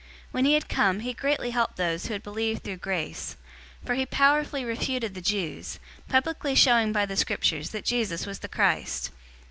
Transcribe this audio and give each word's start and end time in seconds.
When 0.31 0.45
he 0.45 0.55
had 0.55 0.67
come, 0.67 1.01
he 1.01 1.13
greatly 1.13 1.51
helped 1.51 1.75
those 1.77 2.07
who 2.07 2.13
had 2.13 2.23
believed 2.23 2.63
through 2.63 2.77
grace; 2.77 3.35
018:028 3.81 3.85
for 3.85 3.93
he 3.93 4.05
powerfully 4.07 4.65
refuted 4.65 5.13
the 5.13 5.21
Jews, 5.21 5.77
publicly 6.09 6.55
showing 6.55 6.91
by 6.91 7.05
the 7.05 7.15
Scriptures 7.15 7.69
that 7.69 7.85
Jesus 7.85 8.25
was 8.25 8.39
the 8.39 8.49
Christ. 8.49 9.11